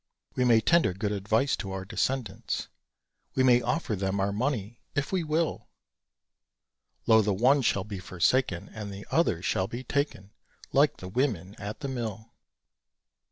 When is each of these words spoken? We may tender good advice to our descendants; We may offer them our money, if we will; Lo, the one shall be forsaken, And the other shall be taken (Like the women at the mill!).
We 0.35 0.45
may 0.45 0.61
tender 0.61 0.93
good 0.95 1.11
advice 1.11 1.55
to 1.57 1.71
our 1.73 1.85
descendants; 1.85 2.69
We 3.35 3.43
may 3.43 3.61
offer 3.61 3.95
them 3.95 4.19
our 4.19 4.31
money, 4.33 4.79
if 4.95 5.11
we 5.11 5.23
will; 5.23 5.67
Lo, 7.05 7.21
the 7.21 7.35
one 7.35 7.61
shall 7.61 7.83
be 7.83 7.99
forsaken, 7.99 8.69
And 8.73 8.91
the 8.91 9.05
other 9.11 9.43
shall 9.43 9.67
be 9.67 9.83
taken 9.83 10.31
(Like 10.73 10.97
the 10.97 11.07
women 11.07 11.53
at 11.59 11.81
the 11.81 11.87
mill!). 11.87 12.31